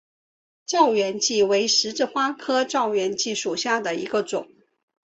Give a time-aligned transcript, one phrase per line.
[0.67, 4.49] 燥原荠为十字花科燥原荠属下的一个种。